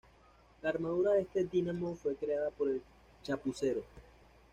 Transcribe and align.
La 0.63 0.69
armadura 0.71 1.11
de 1.11 1.21
este 1.21 1.43
Dínamo 1.43 1.95
fue 1.95 2.15
creada 2.15 2.49
por 2.49 2.69
el 2.69 2.81
Chapucero. 3.21 3.83